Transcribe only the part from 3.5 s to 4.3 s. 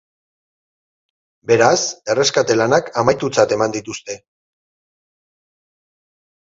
eman dituzte.